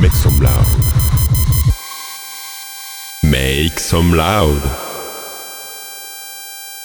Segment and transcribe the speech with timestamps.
[0.00, 0.66] Make some loud.
[3.22, 4.60] Make some loud.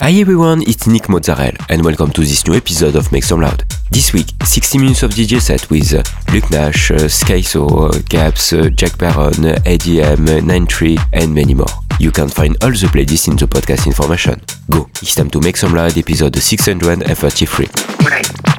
[0.02, 3.66] Hi everyone, it's Nick Mozzarella and welcome to this new episode of Make Some Loud.
[3.92, 8.54] This week, 60 minutes of DJ set with uh, Luke Nash, uh, Skyso, uh, Gaps,
[8.54, 9.34] uh, Jack Baron,
[9.66, 11.68] ADM, 93 and many more.
[12.00, 14.40] You can find all the playlists in the podcast information.
[14.70, 18.59] Go, it's time to Make Some Loud episode 633.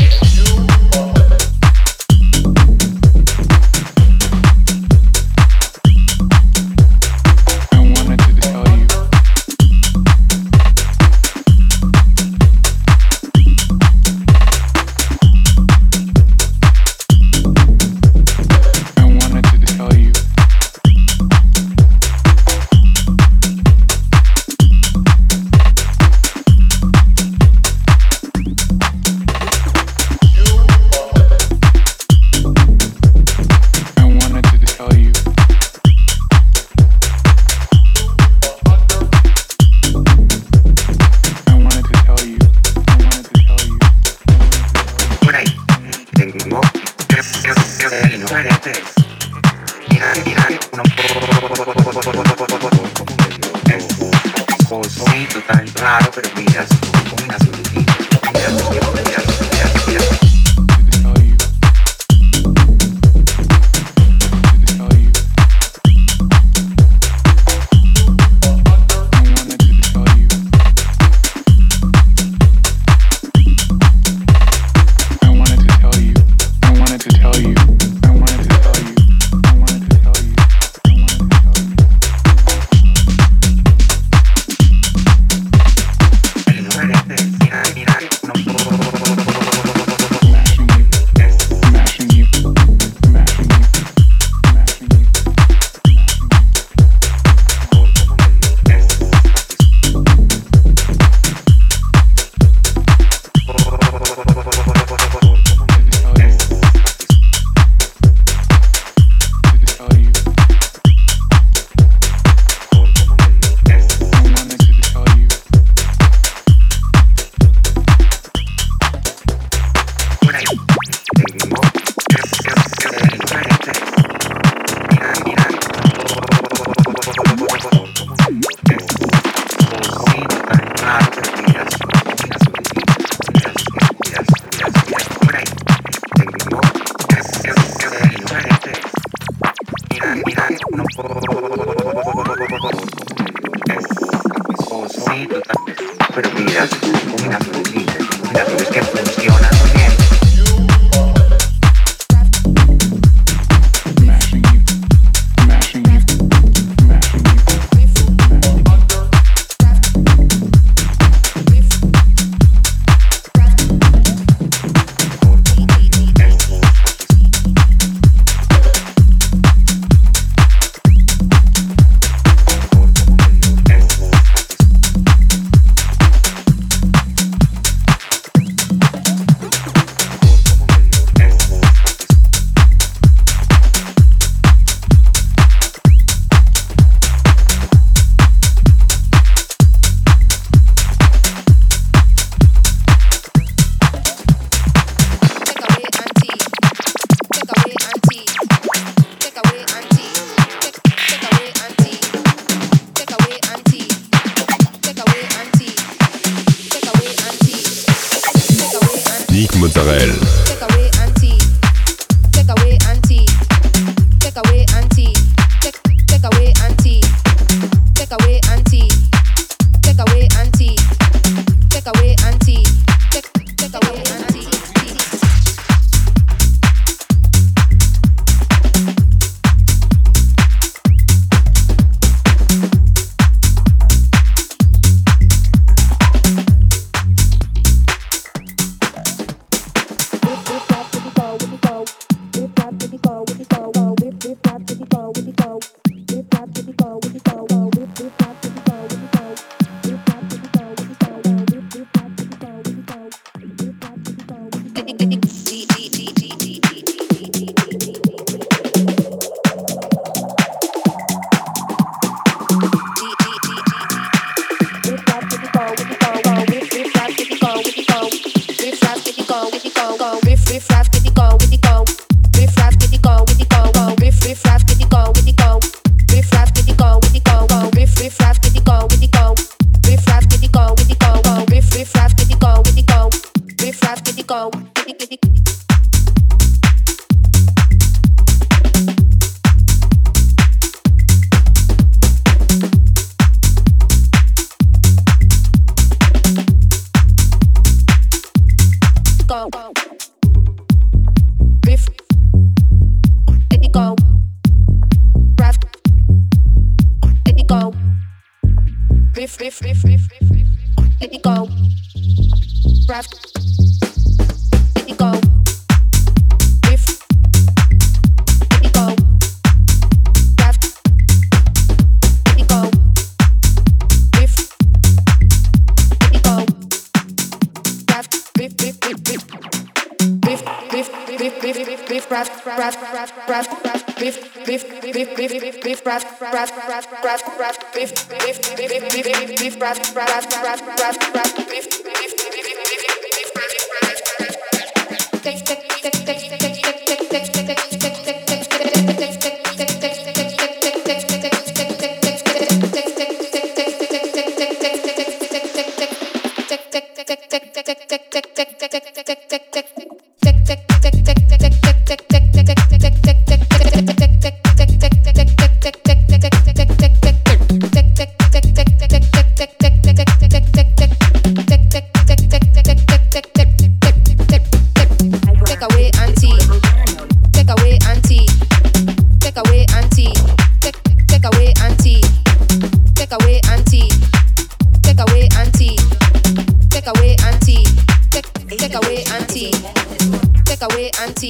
[55.81, 56.80] raro, pero miras.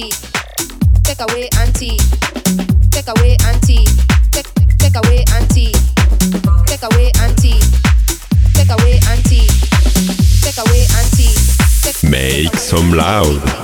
[0.00, 1.98] take away auntie,
[2.90, 3.84] take away auntie,
[4.78, 5.72] take away auntie,
[6.66, 7.60] take away auntie,
[8.54, 9.46] take away auntie,
[12.08, 13.61] Make some loud.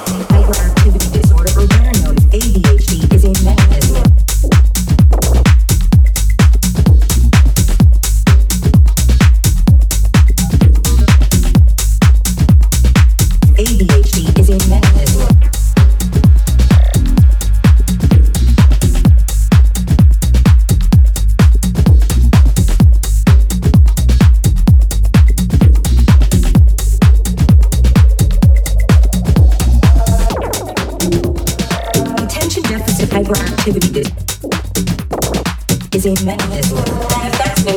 [36.15, 37.77] same mechanism that affects me,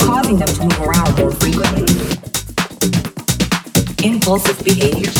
[0.00, 1.84] causing them to move around more frequently.
[4.00, 5.10] Impulsive behavior,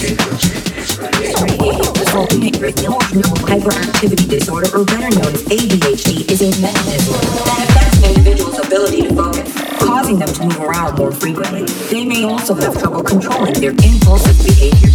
[2.01, 7.99] resulting in emotional hyperactivity disorder, or better known as ADHD, is a mechanism that affects
[7.99, 11.65] an individual's ability to focus causing them to move around more frequently.
[11.91, 14.94] They may also have trouble controlling their impulsive behavior.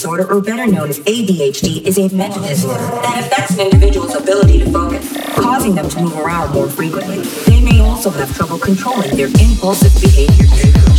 [0.00, 4.58] Disorder, or better known as ADHD, is a mental disorder that affects an individual's ability
[4.58, 7.20] to focus, causing them to move around more frequently.
[7.44, 10.89] They may also have trouble controlling their impulsive behaviors.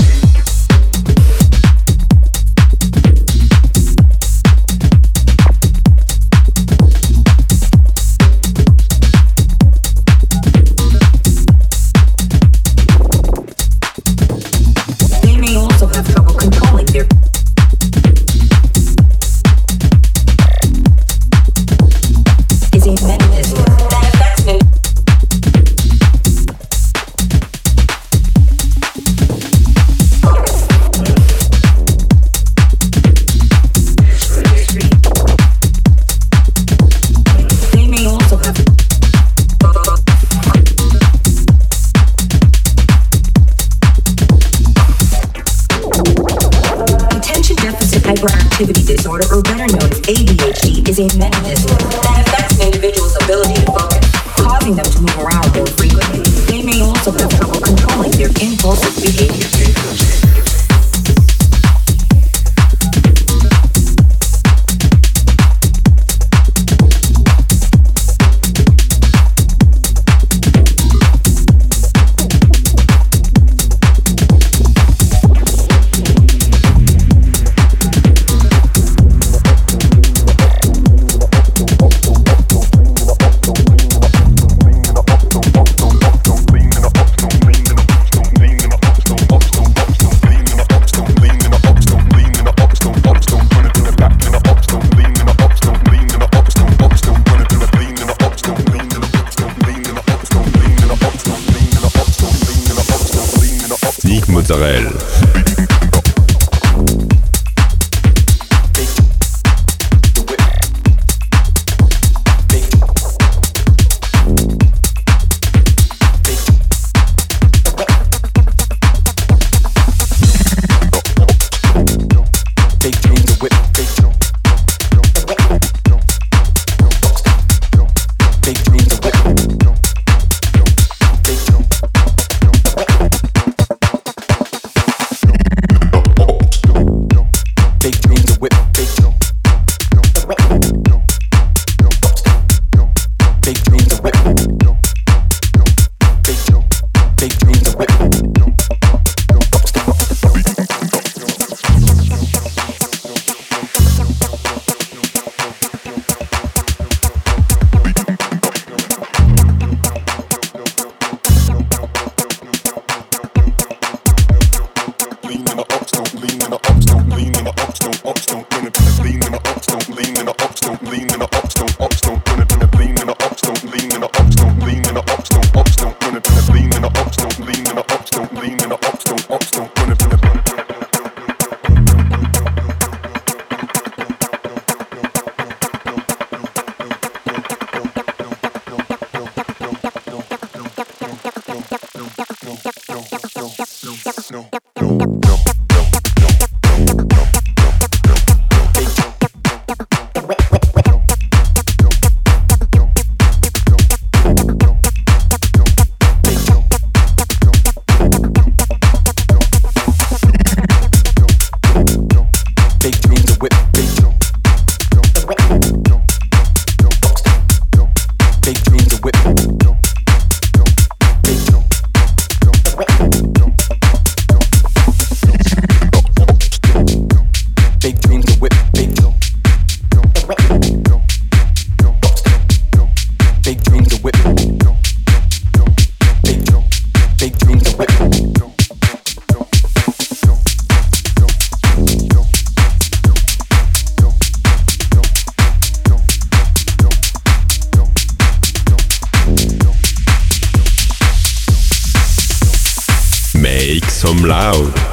[254.23, 254.90] Loud.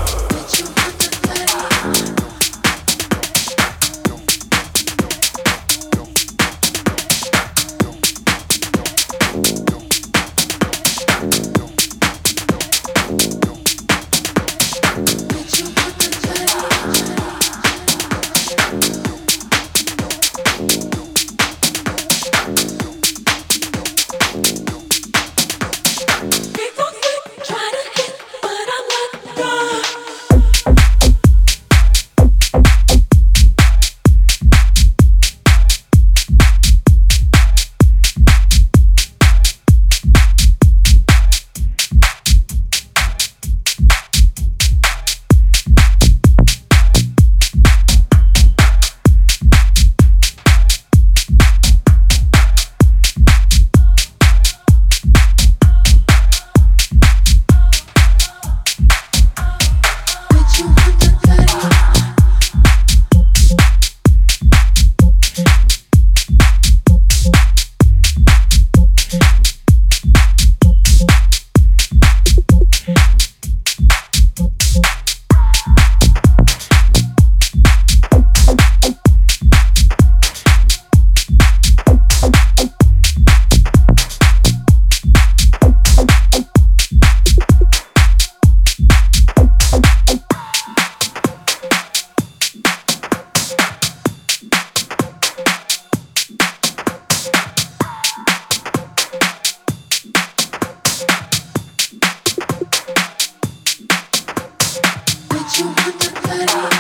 [105.58, 106.77] you want the better.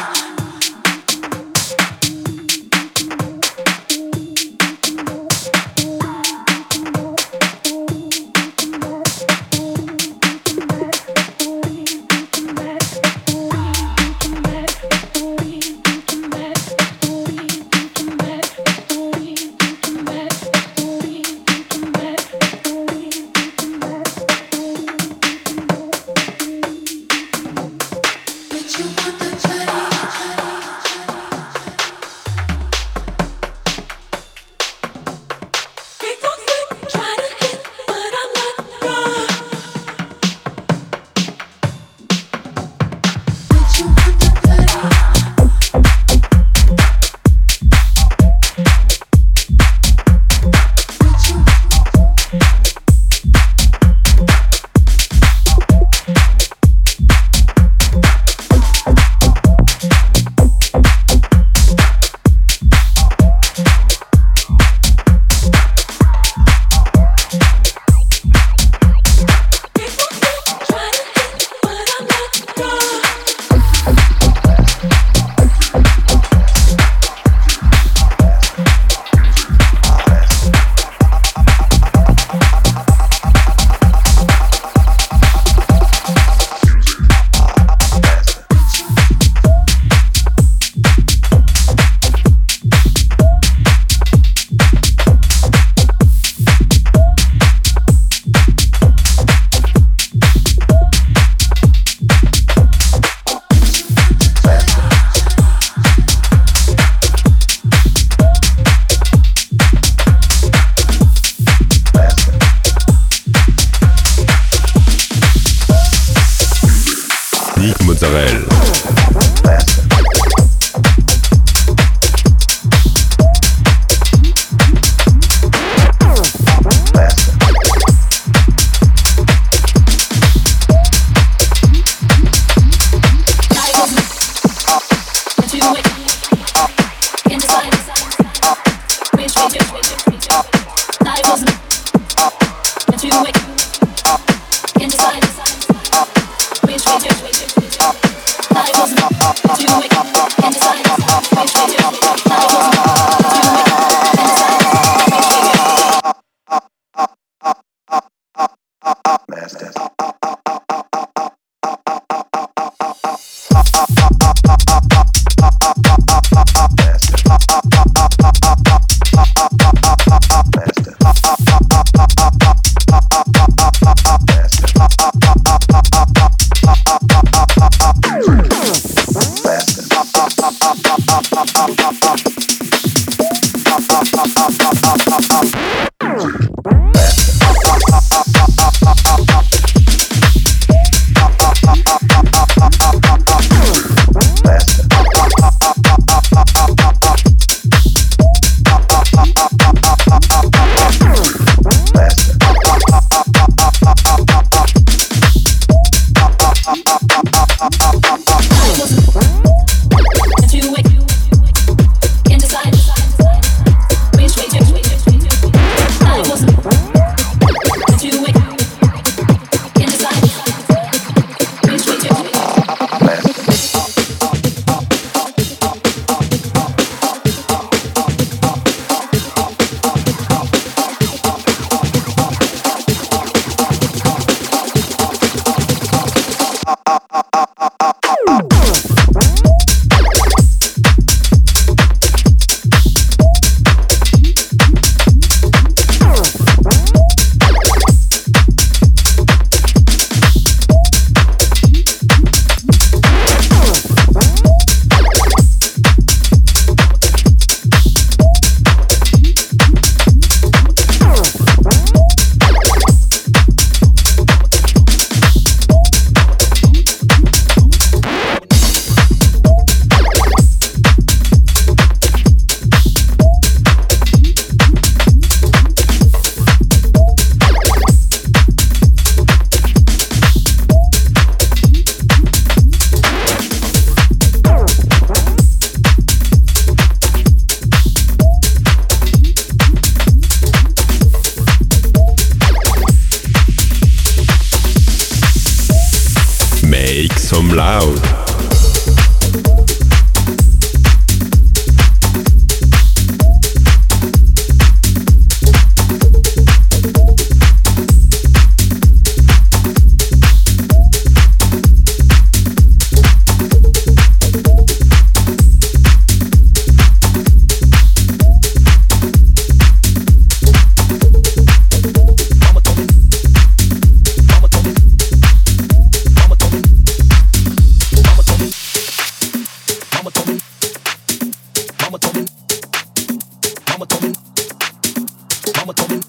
[335.68, 336.00] mama told me.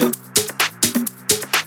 [0.00, 0.10] Yeah.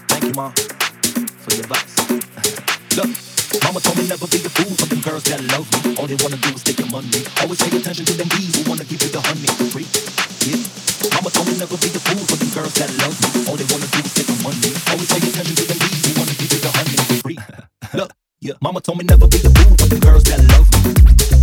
[0.10, 1.94] Thank you, mom, for your advice.
[2.98, 3.14] Look,
[3.62, 5.94] mama told me never be a fool for them girls that love me.
[6.02, 7.22] All they wanna do is take your money.
[7.46, 9.86] Always pay attention to them bees who wanna give you the honey for free.
[10.50, 10.66] Yeah.
[11.14, 13.46] Mama told me never be a fool for them girls that love me.
[13.46, 14.74] All they wanna do is take your money.
[14.90, 17.38] Always pay attention to them bees who wanna give you the honey for free.
[18.02, 18.10] Look,
[18.42, 18.58] yeah.
[18.66, 21.35] Mama told me never be a fool for them girls that love me.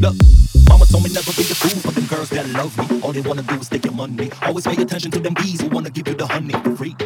[0.00, 0.16] Look,
[0.66, 3.02] mama told me never be a fool for them girls that love me.
[3.04, 4.32] All they wanna do is take your money.
[4.40, 6.96] Always pay attention to them bees who wanna give you the honey for free.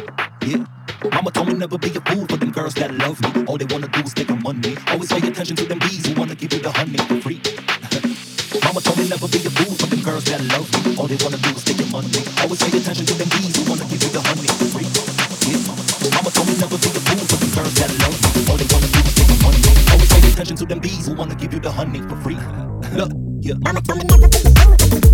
[0.47, 0.63] Yeah.
[1.11, 3.43] Mama told me never be a fool for them girls that love me.
[3.51, 4.77] All they wanna do is take your money.
[4.87, 7.41] Always pay attention to them bees who wanna give you the honey for free.
[8.63, 10.95] mama told me never be a fool for them girls that love me.
[10.95, 12.23] All they wanna do is take your money.
[12.47, 14.87] Always pay attention to them bees who wanna give you the honey for free.
[15.51, 16.15] Yeah.
[16.15, 18.39] Mama told me never be a fool for them girls that love me.
[18.47, 19.59] All they wanna do is take your money.
[19.91, 22.64] Always pay attention to them bees who wanna give you the honey for free
[22.95, 25.04] look, yeah.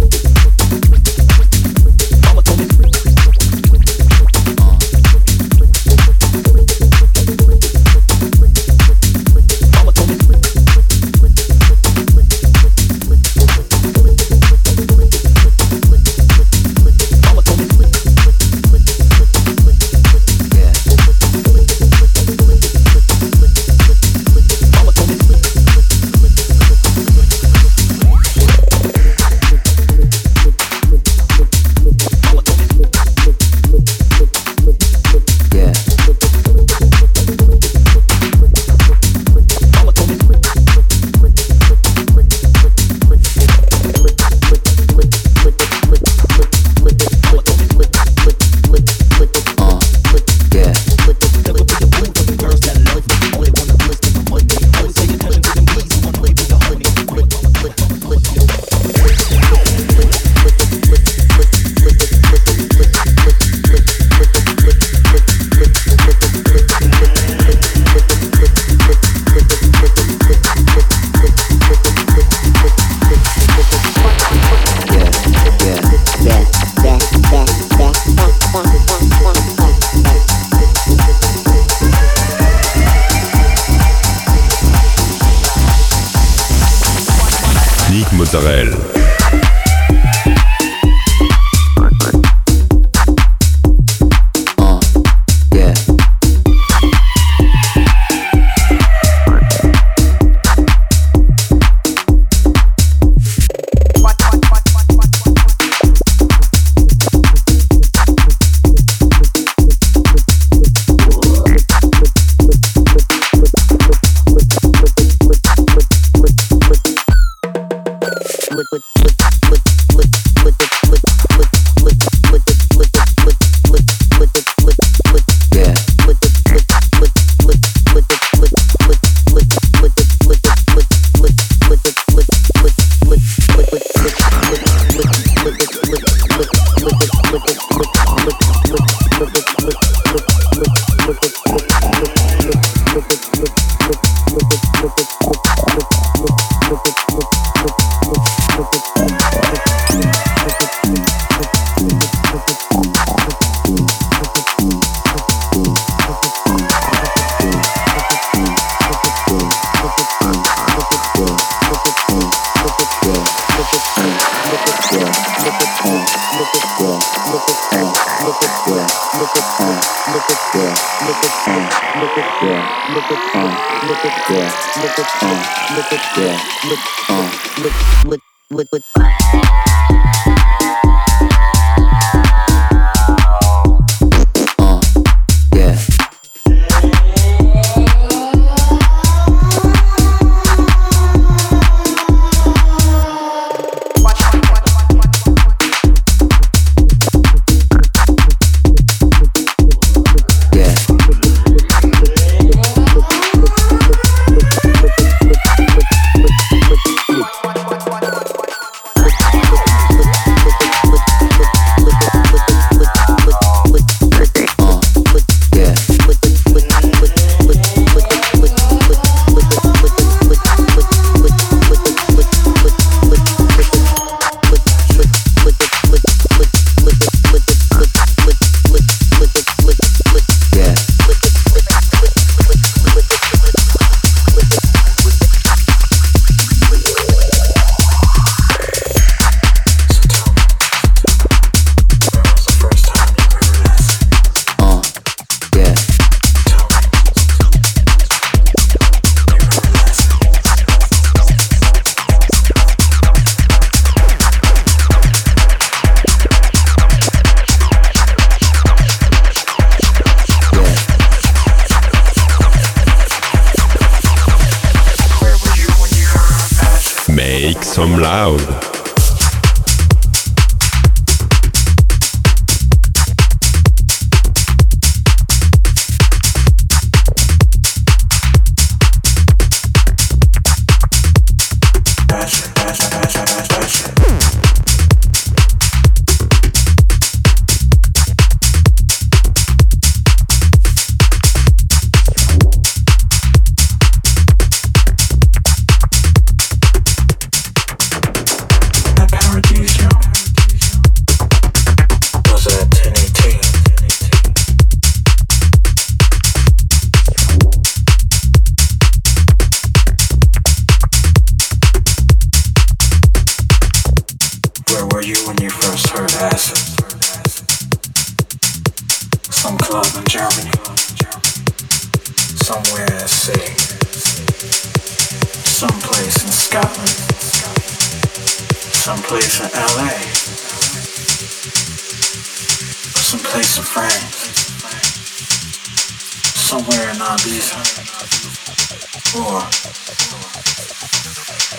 [88.34, 89.01] Israel.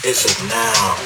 [0.04, 0.96] Is it now?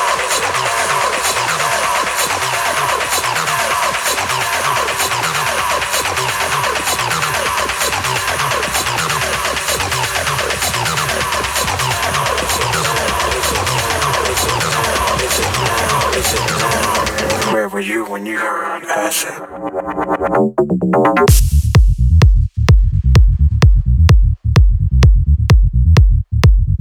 [0.00, 0.91] it's a cat.
[17.52, 17.68] Mozzarella.
[17.68, 19.30] were you when you heard acid?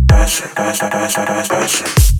[0.09, 2.10] Acid, acid, acid, acid, acid.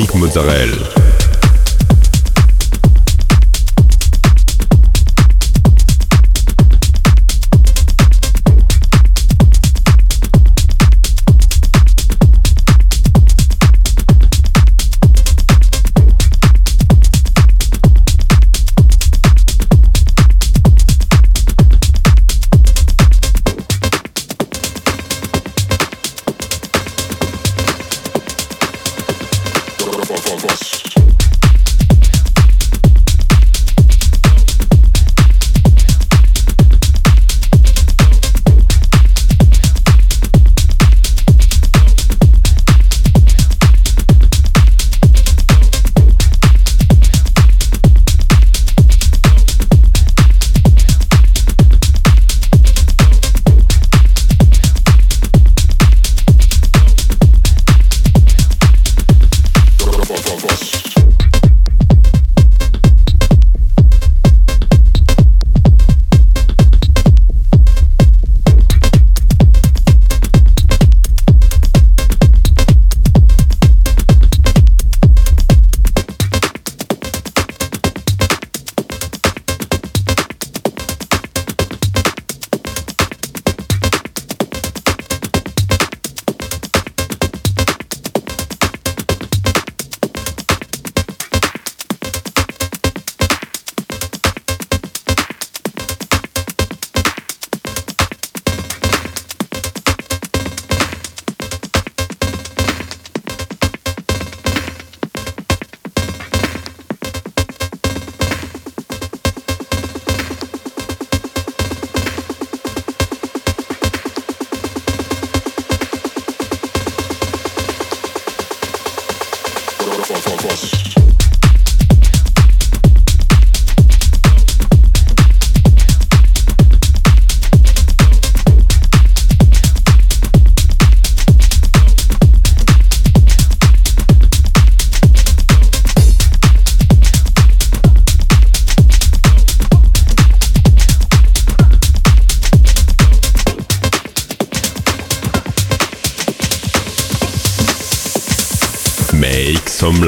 [0.00, 1.09] Yannick Mozzarella.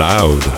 [0.02, 0.51] loud.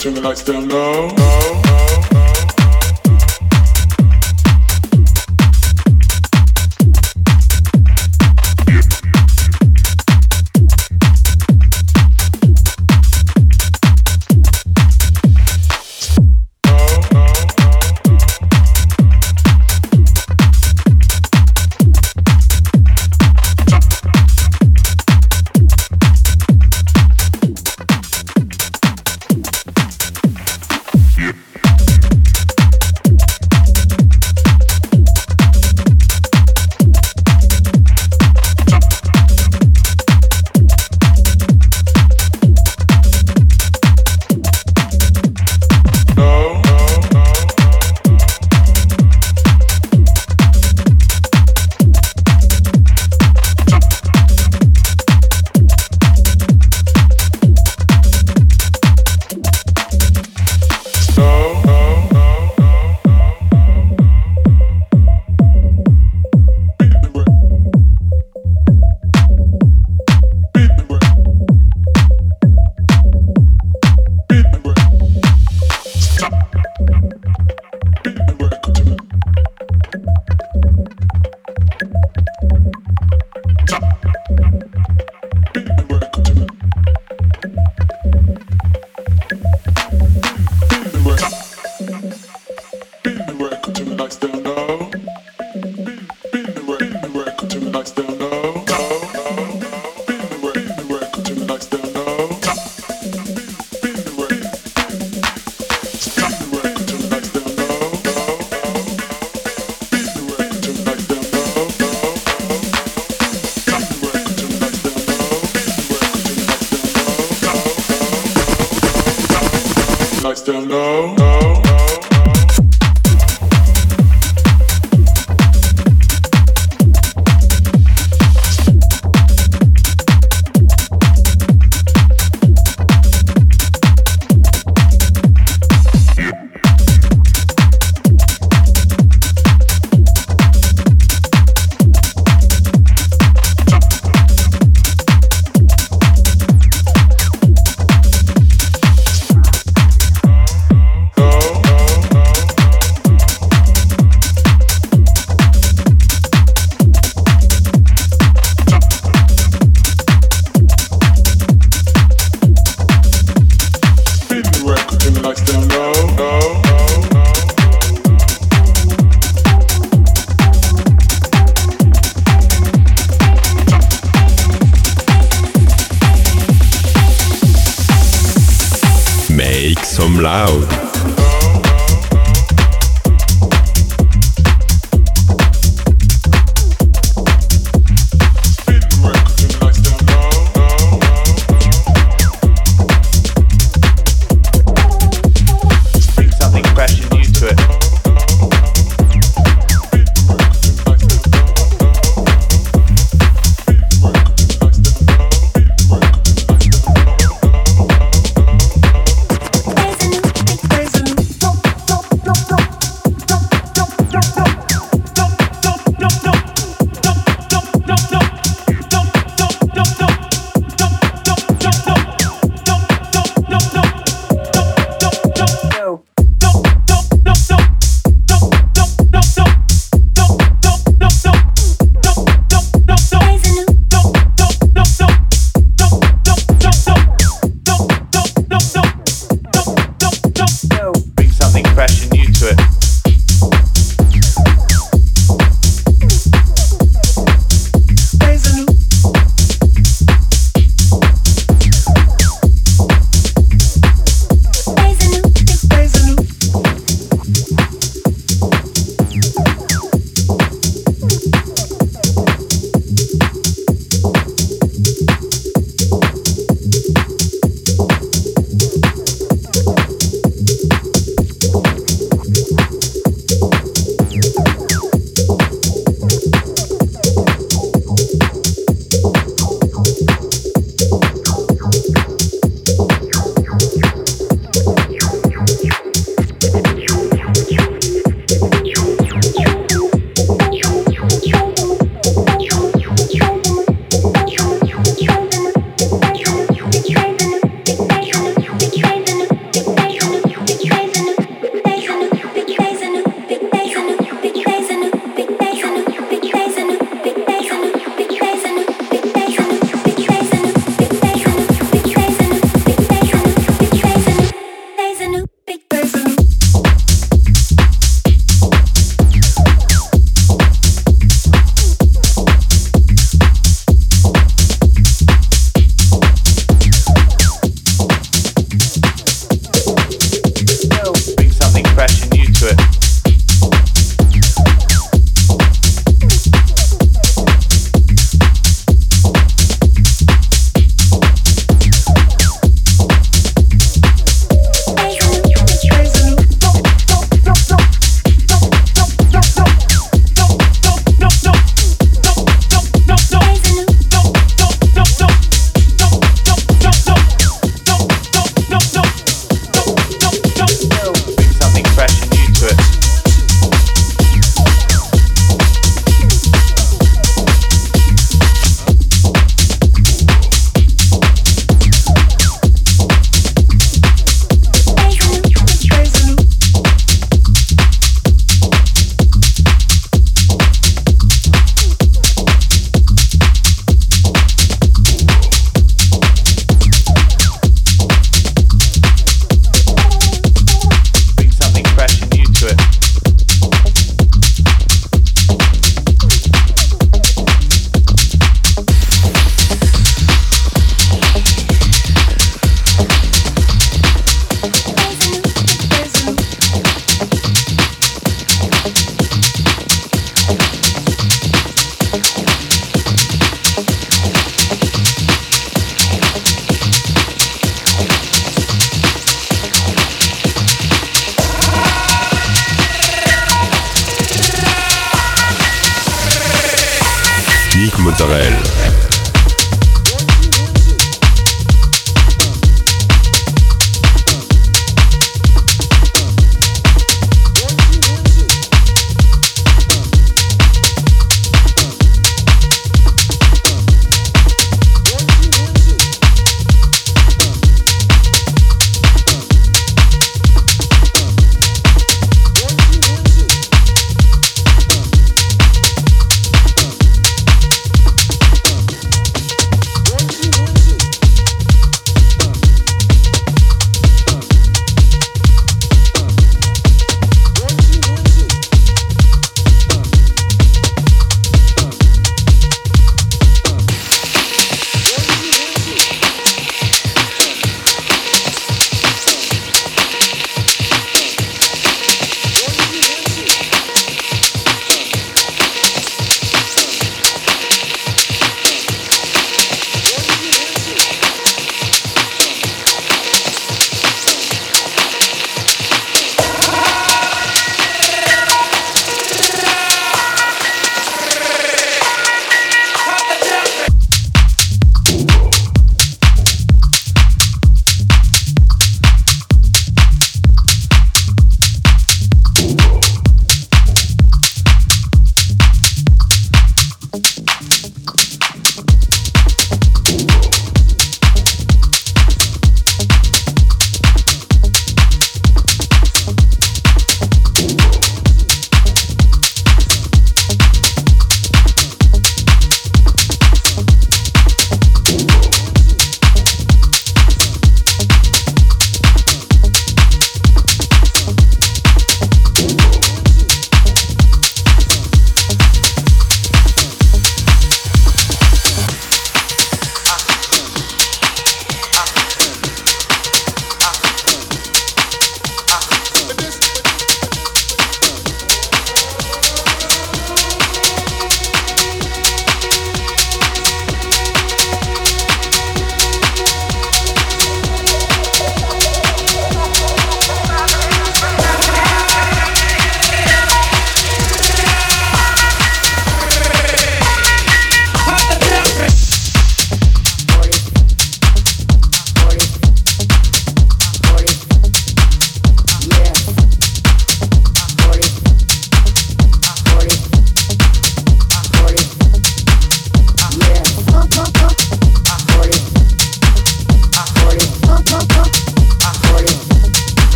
[0.00, 1.08] turn the lights down low.
[1.08, 1.89] low.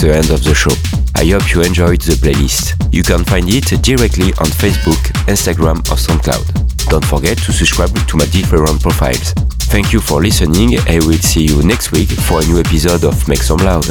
[0.00, 0.72] The end of the show.
[1.14, 2.72] I hope you enjoyed the playlist.
[2.92, 6.88] You can find it directly on Facebook, Instagram or SoundCloud.
[6.88, 9.32] Don't forget to subscribe to my different profiles.
[9.68, 10.78] Thank you for listening.
[10.88, 13.86] I will see you next week for a new episode of Make Some Loud.